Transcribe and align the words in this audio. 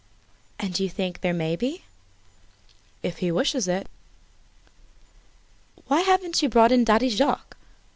"Then 0.59 0.73
you 0.77 0.89
think 0.89 1.21
there 1.21 1.31
may 1.31 1.55
be?" 1.55 1.83
"If 3.03 3.19
he 3.19 3.31
wishes 3.31 3.67
it." 3.67 3.87
"Why 5.85 6.01
haven't 6.01 6.41
you 6.41 6.49
brought 6.49 6.71
in 6.71 6.83
Daddy 6.83 7.09
Jacques? 7.09 7.55